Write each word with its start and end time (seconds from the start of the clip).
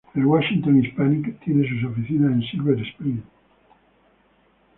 El 0.15 0.25
"Washington 0.25 0.83
Hispanic" 0.83 1.39
tiene 1.41 1.69
sus 1.69 1.83
oficinas 1.83 2.31
en 2.31 2.41
Silver 2.41 2.79
Spring. 2.87 3.21